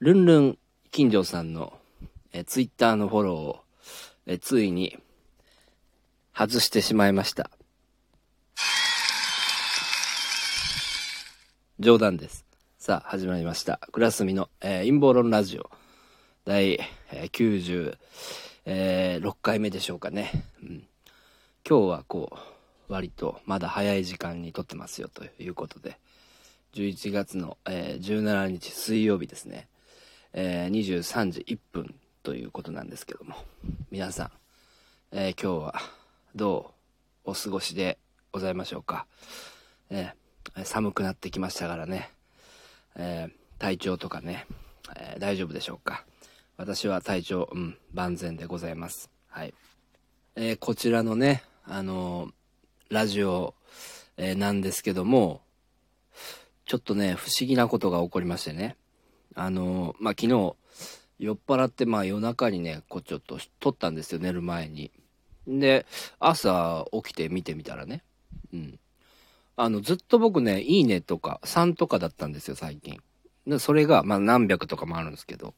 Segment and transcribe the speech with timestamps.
[0.00, 0.58] ルンルン
[0.90, 1.74] 金城さんの
[2.32, 3.60] えツイッターのフォローを
[4.24, 4.96] えついに
[6.34, 7.50] 外してしまいました。
[11.78, 12.46] 冗談です。
[12.78, 13.78] さあ、始まりました。
[13.92, 15.70] クラスミの、えー陰謀論ラジオ。
[16.46, 16.80] 第、
[17.12, 17.98] えー96、
[18.64, 20.30] えー回目でしょうかね。
[20.62, 20.86] うん、
[21.68, 22.38] 今日はこ
[22.88, 25.98] う、割とまだ早い時間に撮ってますよということで、
[26.72, 29.68] 11月の、えー17日水曜日ですね。
[30.32, 33.34] えー23時1分ということなんですけども、
[33.90, 34.30] 皆さん、
[35.12, 35.74] えー今日は
[36.34, 36.72] ど
[37.24, 37.98] うお過ごしで
[38.32, 39.06] ございましょうか？
[39.90, 42.10] えー寒くなってきましたからね、
[42.96, 44.46] え体調とかね、
[44.96, 46.04] え大丈夫でしょうか？
[46.56, 49.10] 私は体調、うん、万全でございます。
[49.28, 49.54] はい。
[50.36, 52.30] えーこちらのね、あの
[52.88, 53.54] ラジオ、
[54.16, 55.40] えなんですけども、
[56.66, 58.76] ちょっとね、不思議なことが起こりましてね。
[59.34, 60.54] あのまあ、昨日、
[61.18, 64.90] 酔っ払って、まあ夜中にね、こうちょっと撮ったんですよ、寝る前に。
[65.46, 65.86] で、
[66.18, 68.02] 朝起きて見てみたらね。
[68.52, 68.78] うん。
[69.56, 73.00] あの、ずっと僕ね、いいねとか、3とかだったんですよ、最近。
[73.46, 75.54] で、それが、まあ何百とかもあるんですけど、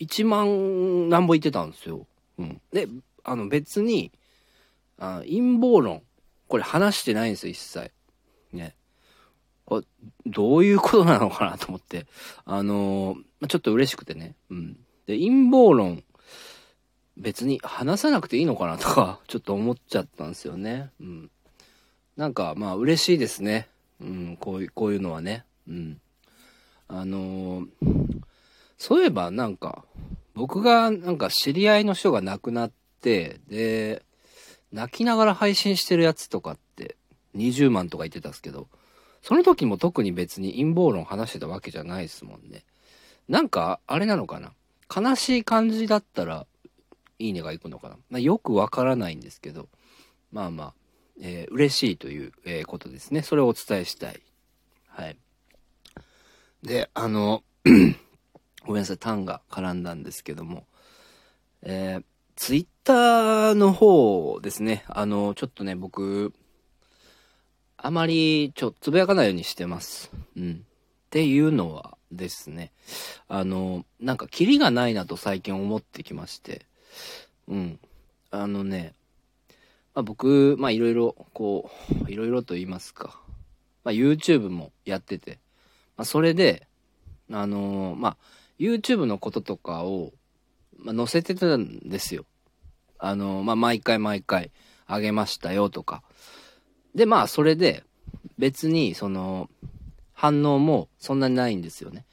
[0.00, 2.06] 1万何本言ってたんですよ。
[2.38, 2.60] うん。
[2.72, 2.88] で、
[3.24, 4.12] あの別に、
[4.98, 6.02] あ陰謀論、
[6.48, 7.92] これ話してないんですよ、一切。
[8.52, 8.74] ね。
[9.64, 9.86] これ
[10.26, 12.06] どういうことなのかなと思って、
[12.44, 13.16] あの
[13.48, 14.34] ちょっと嬉しくてね。
[14.50, 14.76] うん。
[15.06, 16.02] で、陰謀論、
[17.16, 20.90] 別に話さなくていいのかなとか、 ちょっと思っちゃったんですよね。
[21.00, 21.30] うん。
[22.16, 23.68] なんか、まあ、嬉しいですね。
[24.00, 25.44] うん、こういう、こういうのはね。
[25.68, 26.00] うん。
[26.88, 27.66] あの
[28.76, 29.84] そういえば、なんか、
[30.34, 34.02] 僕が、なんか、知り合いの人が亡くなって、で、
[34.72, 36.96] 泣きながら配信してるやつとかって、
[37.36, 38.68] 20万とか言ってたんですけど、
[39.22, 42.64] その時も特に別に陰謀論話してたわけじゃないですもんね。
[43.28, 44.52] なんか、あれなのかな？
[44.94, 46.46] 悲しい感じだったら、
[47.18, 49.68] いいねがいくのかな、まあ、よくわからないんですけど、
[50.32, 50.74] まあまあ、
[51.20, 53.22] えー嬉しいという、えーことですね。
[53.22, 54.20] それをお伝えしたい。
[54.88, 55.16] はい。
[56.62, 57.44] で、あの、
[58.66, 60.66] ごめんなさい、タンが絡んだんですけども、
[61.62, 62.04] えー、
[62.34, 66.32] ツイッターの方ですね、あの、ちょっとね、僕、
[67.84, 70.12] あまり、ちょ、つぶやかないようにしてます。
[70.36, 70.64] うん。
[70.64, 72.70] っていうのはですね、
[73.28, 76.64] あの、なんか、キリがないなと最近思ってきまして、
[77.48, 77.80] うん。
[78.30, 78.94] あのね、
[79.94, 81.70] まあ、僕、まあいろいろ、こ
[82.06, 83.20] う、いろいろと言いますか、
[83.84, 85.40] まあ YouTube もやってて、
[85.96, 86.68] まあそれで、
[87.30, 88.16] あのまあ
[88.58, 90.12] YouTube のこととかを、
[90.78, 92.24] まあ、載せてたんですよ。
[92.98, 94.50] あのまあ毎回毎回
[94.86, 96.02] あげましたよとか。
[96.94, 97.84] で、まあそれで、
[98.38, 99.48] 別にその、
[100.12, 102.04] 反応もそんなにないんですよね。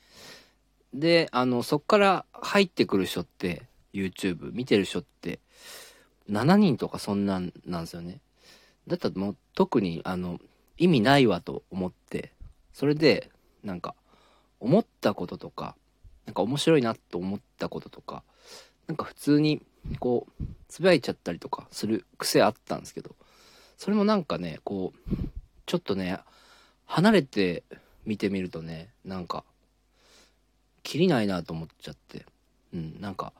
[0.94, 3.63] で、あの、そっから入ってくる人って、
[3.94, 5.40] YouTube 見てる人って、
[6.29, 8.19] 7人とかそんなんなんですよね。
[8.88, 10.40] だったらもう特にあの
[10.78, 12.34] 意味ないわと思って、
[12.73, 13.29] それで
[13.63, 13.96] なんか
[14.59, 15.75] 思ったこととか、
[16.25, 18.23] なんか面白いなと思ったこととか、
[18.88, 19.61] なんか普通に
[20.00, 23.16] こうつぶやいちゃったりとかする癖あったんですけど、
[23.79, 25.16] それもなんかね、こう、
[25.66, 26.19] ちょっとね、
[26.85, 27.63] 離れて
[28.06, 29.45] 見てみるとね、なんか、
[30.84, 32.25] きりないなと思っちゃって、
[32.73, 33.31] うん、なんか、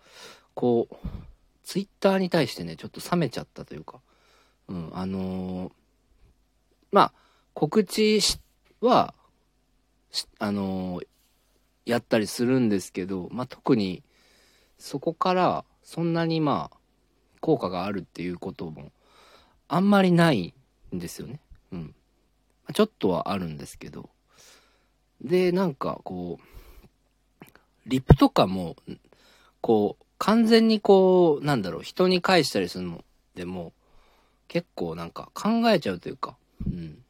[0.53, 0.95] こう、
[1.66, 4.00] ツイッターに対してね、ちょっと冷めちゃったというか、
[4.69, 5.72] うん、あのー
[6.94, 7.13] まあ、
[7.53, 8.39] 告知し
[8.79, 9.13] は、
[10.39, 11.07] あのー
[11.85, 14.03] やったりするんですけど、まあ、特に、
[14.77, 16.77] そこから、そんなにまあ、
[17.41, 18.94] 効果があるっていうことも、
[19.69, 20.53] あんまりない
[20.94, 21.40] んですよね。
[21.72, 21.96] うん。
[22.74, 24.09] ちょっとはあるんですけど。
[25.22, 27.46] で、なんか、こう、
[27.85, 28.75] リップとかも、
[29.62, 33.03] こう、完全にこう、なんだろう、人に返したりするの
[33.35, 33.74] でも、
[34.47, 37.03] 結構なんか考えちゃうというか、うん。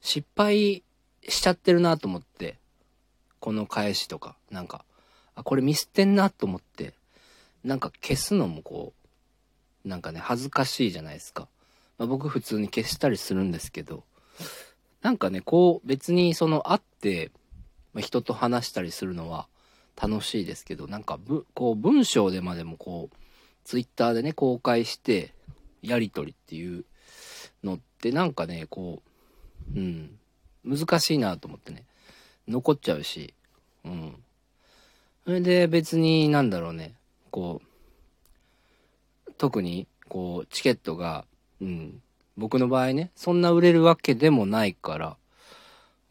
[0.00, 0.82] 失敗
[1.28, 2.56] しちゃってるなと思って、
[3.38, 4.84] この返しとか、なんか、
[5.36, 6.92] あ、これミスってんなと思って、
[7.62, 8.92] なんか消すのもこ
[9.84, 11.48] う、なんかね、恥ずかしいじゃないですか。
[11.98, 14.04] まあ、僕普通に消したりするんですけど、
[15.02, 17.30] なんかね、こう、別にその会って、
[17.92, 19.48] まあ、人と話したりするのは
[20.00, 23.16] 楽しいですけど、なんかぶ、こう、文章でまでもこう、
[23.64, 25.34] ツイッターでね、公開して、
[25.82, 26.84] やりとりっていう
[27.62, 29.02] のって、なんかね、こ
[29.74, 30.18] う、うん、
[30.64, 31.84] 難しいなと思ってね、
[32.46, 33.34] 残っちゃうし、
[33.84, 34.14] うん。
[35.24, 36.94] それで別になんだろうね、
[37.30, 37.60] こ
[39.26, 41.24] う、特に、こう、チケットが、
[41.60, 42.02] うん、
[42.36, 45.16] 僕の場合ね、そんな売れるわけでもないから、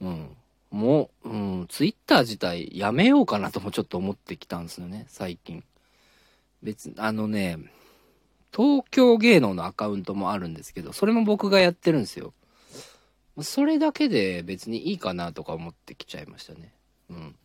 [0.01, 0.29] うん、
[0.71, 5.63] もう、うん、ツイッター自体やめようかなともちょっと思ってきたんですよね、最近。
[6.61, 7.57] 別、あのね、
[8.55, 12.33] 東京芸能のアカウントもあるんですけど、それも僕がやってるんですよ。
[13.41, 16.73] それだけで別にいいかなとか思ってきちゃいましたね。
[17.09, 17.35] うん。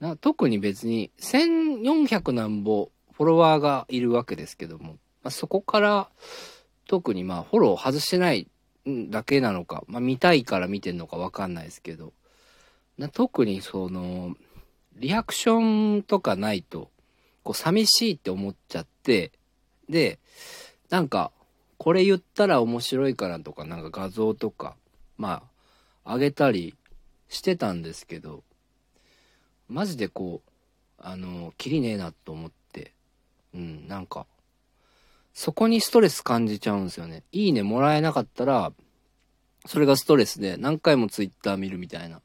[0.00, 6.08] な特に別に1400何ぼフォロワーがいるわけですけども、まあ、そこから
[6.88, 8.48] 特にまあフォロー外してない
[9.10, 12.12] だけなのか、まあ、見たいから見てんのかわかんないですけど、
[13.12, 14.34] 特にその、
[14.96, 16.90] リアクションとかないと、
[17.44, 19.32] こう寂しいって思っちゃって、
[19.88, 20.18] で、
[20.90, 21.30] なんか、
[21.76, 24.74] これ言ったら面白いかなとか、なんか画像とか、
[25.16, 25.44] ま
[26.04, 26.74] あ、あげたり
[27.28, 28.42] してたんですけど、
[29.68, 30.50] マジでこう、
[30.98, 32.92] あの、きりねえなと思って、
[33.54, 34.26] うん、なんか、
[35.38, 37.22] そこにストレス感じちゃうんですよね。
[37.30, 38.72] いいねもらえなかったら、
[39.66, 42.20] それがストレスで何回もツイッター見るみたいな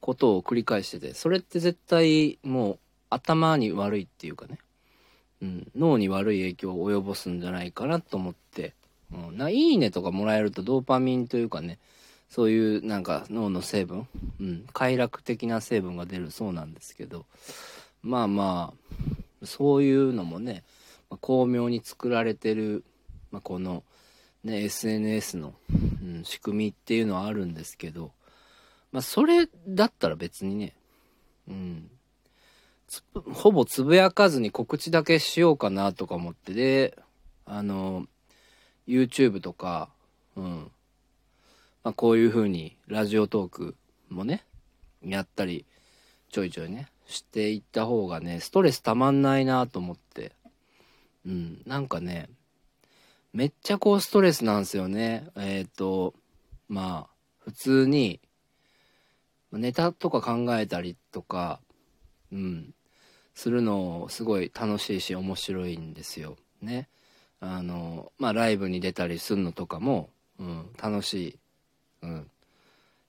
[0.00, 2.78] ことを繰り返してて、それって絶対もう
[3.10, 4.58] 頭に悪いっていうかね、
[5.42, 8.72] うん、脳に悪い影響を及ぼすんじゃないかなと思って、
[9.12, 11.78] うん、な、いいねとかもらえるとドーパミンというかね、
[12.30, 14.08] そういうなんか脳の成分、
[14.40, 17.26] うん、快楽的な成分が出るそうなんですけど、
[18.02, 20.64] まあまあ、そういうのもね、
[21.16, 22.84] 巧妙に作られてる、
[23.30, 23.82] まあ、この、
[24.44, 25.54] ね、SNS の、
[26.02, 28.12] うん、仕組みっていうのはあるんですけど、
[28.92, 30.74] まあ、それだったら別にね、
[31.48, 31.90] うん、
[33.32, 36.98] ほぼつぶやかずに告知だけしようかなとか思って、で、
[37.44, 38.06] あの、
[38.86, 39.90] YouTube とか、
[40.36, 40.70] うん、
[41.84, 43.76] まあ、こういう風にラジオトーク
[44.08, 44.44] もね、
[45.04, 45.66] やったり、
[46.30, 50.32] ちょいちょいね、していった方がね、ストレスたまんないなと思って、
[51.26, 52.28] うん、なんかね、
[53.32, 55.28] めっちゃこうストレスなんですよね。
[55.36, 56.14] えっ、ー、と、
[56.68, 58.20] まあ、普通に、
[59.52, 61.60] ネタとか考えたりとか、
[62.32, 62.74] うん、
[63.34, 66.36] するのすごい楽しいし面白いんですよ。
[66.60, 66.88] ね。
[67.40, 71.38] あの、まあ、ライブに出たりするのとかも、うん、楽しい。
[72.02, 72.30] うん。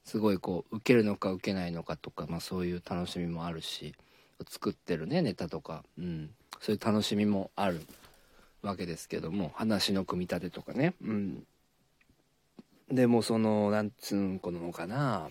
[0.06, 3.96] すごいこう、受けるのか受けないのかとか、まあ、そういう楽しみもあるし、
[4.48, 7.82] 作ってるね、ネタとか、うん、そういう楽しみもある
[8.62, 10.94] わけですけども話の組み立てとかね。
[11.02, 11.44] うん。
[12.92, 15.30] でもそのなんつうんこのかな。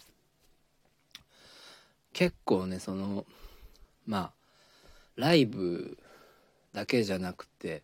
[2.12, 3.26] 結構ねその
[4.06, 4.32] まあ
[5.16, 5.98] ライブ
[6.72, 7.82] だけじゃなくて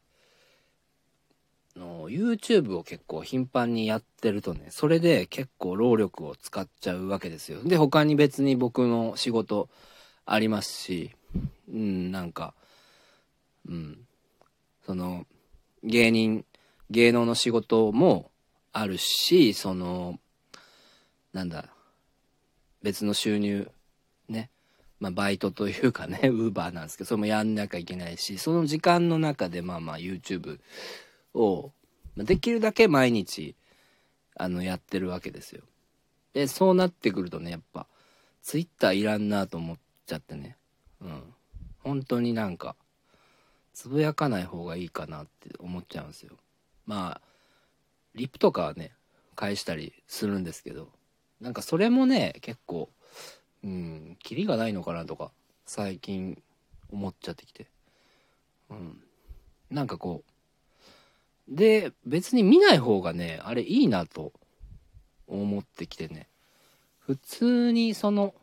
[1.76, 7.62] の YouTube を結構頻繁にやってるとねそれで結構労力を使っちゃうわけですよ。
[7.64, 9.68] で他に別に僕の仕事
[10.24, 11.10] ありますし
[11.68, 12.54] うんなんか
[13.68, 14.06] うん
[14.86, 15.26] その
[15.82, 16.44] 芸人、
[16.90, 18.30] 芸能の仕事も
[18.72, 20.18] あるし、その、
[21.32, 21.68] なんだ、
[22.82, 23.70] 別の収入、
[24.28, 24.50] ね。
[25.00, 30.60] まあ、バイトというかね、 ウーバーなんですけど、それもやんなきゃいけないし、その時間の中で、まあまあ、YouTube
[31.34, 31.72] を、
[32.16, 33.56] できるだけ毎日、
[34.36, 35.62] あの、やってるわけですよ。
[36.32, 37.86] で、そうなってくるとね、やっぱ、
[38.42, 40.56] Twitter いらんなと思っちゃってね。
[41.00, 41.34] うん。
[41.80, 42.76] 本当になんか、
[43.74, 46.36] つぶやかない方がいいかなって思っちゃうんですよ。
[46.86, 47.28] まあ
[48.14, 48.92] リップとかはね
[49.34, 50.88] 返したりするんですけど
[51.40, 52.88] なんかそれもね結構
[53.64, 55.32] うんキリがないのかなとか
[55.66, 56.40] 最近
[56.90, 57.66] 思っちゃってきて。
[58.70, 59.00] うん。
[59.70, 60.22] なんかこ
[61.48, 64.32] うで別に見ない方がねあれいいなと
[65.26, 66.28] 思ってきてね。
[67.00, 68.34] 普通にその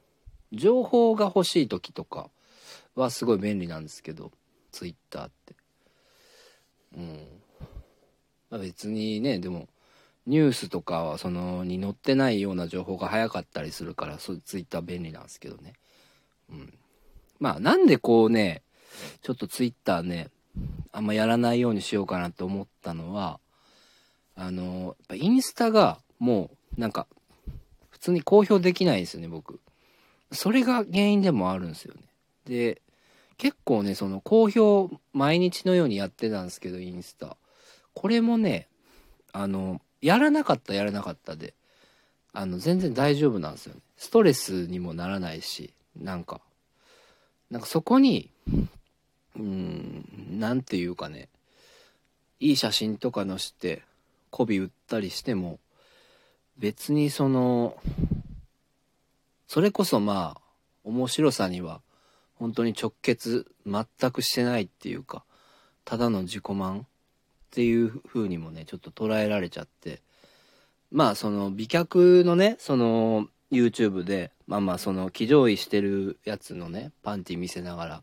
[0.52, 2.30] 情報が欲しい時とか
[2.96, 4.32] はすごい便利なんですけど
[4.72, 5.56] ツイッターって。
[6.98, 7.28] うん。
[8.50, 9.68] まあ、別にねでも
[10.28, 15.74] ニュースとかはそのに載ってないような情報が早かったりするからそうツイッター便利なんですけどね。
[16.50, 16.74] うん。
[17.40, 18.62] まあなんでこうね
[19.22, 20.30] ちょっとツイッターね
[20.92, 23.40] あんまやらないようにしようかなと思ったのは
[24.36, 27.08] あのやっぱインスタがもうなんか
[27.90, 29.60] 普通に公表できないんですよね僕。
[30.32, 32.02] それが原因でもあるんですよね。
[32.46, 32.82] で
[33.42, 37.38] 結構ね、その公表毎日のようにやってたんですけど、インスタ。
[37.96, 38.68] これもね、
[39.34, 41.56] あの、やらなかったやらなかったで、
[42.34, 43.82] あの、全然大丈夫なんですよね。
[43.98, 46.40] ストレスにもならないし、なんか、
[47.50, 48.30] なんかそこに、
[49.36, 51.28] うーん、なんていうかね、
[52.40, 53.82] いい写真とか載して、
[54.30, 55.60] 媚び売ったりしても、
[56.60, 57.76] 別にその、
[59.48, 60.42] それこそまあ、
[60.84, 61.82] 面白さには
[62.42, 65.24] 本当に直結全くしてないっていうか
[65.86, 66.84] ただの自己満っ
[67.52, 70.02] ていう風にもねちょっと捉えられちゃって
[70.92, 78.02] まあその美脚のねその YouTube で、まあまあその、騎乗位してるやつのね、パンティ見せながら、っ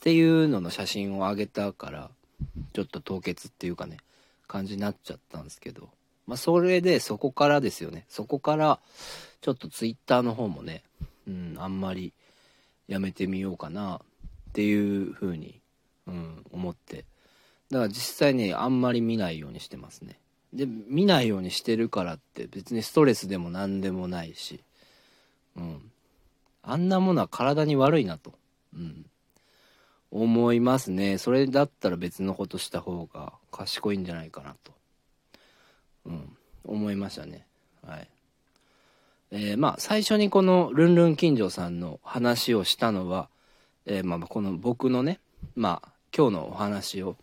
[0.00, 2.10] ていうのの写真を上げたから、
[2.72, 3.96] ちょっと凍結っていうかね、
[4.46, 5.90] 感じになっちゃったんですけど、
[6.28, 8.04] まあそれでそこからですよね。
[8.08, 8.78] そこから、
[9.40, 10.84] ちょっと Twitter の方もね、
[11.26, 12.12] うん、あんまり
[12.88, 15.60] やめてみようかなっていう風に、
[16.06, 17.04] うん、思って。
[17.70, 20.20] だから実際にあんまり見ないようにしてますね。
[20.52, 24.62] で、見ないようにしてるからって別にストレスでも何でもないし、
[25.56, 25.90] うん。
[26.62, 28.32] あんなものは体に悪いなと。
[28.74, 29.06] うん。
[30.10, 31.18] 思いますね。
[31.18, 34.72] それだったら別のことした方が賢いんじゃないかなと。
[36.06, 36.36] うん。
[36.64, 37.46] 思いましたね。
[37.86, 38.08] はい。
[39.30, 43.28] えー、まあ、最初にこのルンルン金城さんの話をしたのは、
[43.84, 45.20] えー、まあ、この僕のね、
[45.54, 47.16] まあ、今日のお話を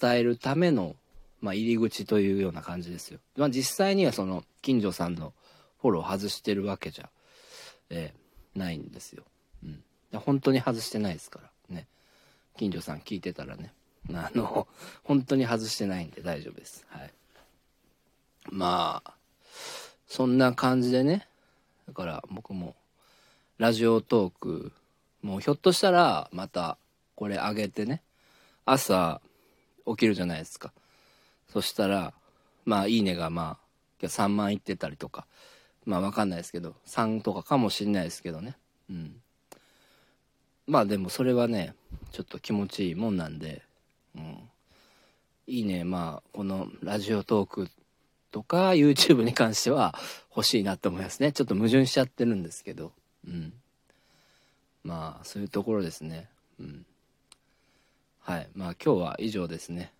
[0.00, 0.96] 伝えるための、
[1.40, 3.20] まあ、入り口というような感じですよ。
[3.36, 5.34] まあ、実際にはその、金城さんの
[5.80, 7.10] フォロー外してるわけじゃ、
[7.90, 9.24] えー、ないんですよ。
[9.64, 9.82] うん。
[10.18, 11.86] 本当に外してないですから、ね。
[12.56, 13.72] 金城さん聞いてたらね、
[14.12, 14.66] あの、
[15.04, 16.86] 本当に外してないんで大丈夫です。
[16.88, 17.12] はい。
[18.50, 19.17] まあ、
[20.08, 21.28] そんな感じでね、
[21.86, 22.74] だから僕も、
[23.58, 24.72] ラジオトーク、
[25.22, 26.78] もうひょっとしたら、また、
[27.14, 28.02] これ上げてね、
[28.64, 29.20] 朝、
[29.86, 30.72] 起きるじゃないですか。
[31.52, 32.14] そしたら、
[32.64, 33.58] まあ、いいねがま
[34.02, 35.26] あ、3万いってたりとか、
[35.84, 38.56] まあわかんないですけど、3とかかもしんないですけどね。
[38.90, 39.20] うん。
[40.66, 41.74] まあでもそれはね、
[42.12, 43.62] ちょっと気持ちいいもんなんで、
[44.14, 44.50] うん。
[45.46, 47.70] いいね、まあ、このラジオトーク
[48.30, 49.94] とか YouTube に関しては
[50.34, 51.32] 欲しいなと思いますね。
[51.32, 52.92] ちょっと矛盾しちゃってるんですけど、
[53.26, 53.52] うん。
[54.84, 56.28] まあ、そういうところですね。
[56.60, 56.86] うん。
[58.20, 58.48] はい。
[58.54, 59.92] まあ今日は以上ですね。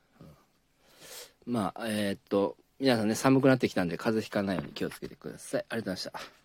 [1.46, 5.64] うん、まあ、えー、っと、皆さんね、寒くなってきたんで風邪ひかないように気をつけてください。
[5.68, 6.32] ありがとうございました。